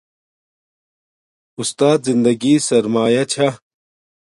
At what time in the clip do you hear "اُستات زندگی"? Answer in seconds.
1.59-2.53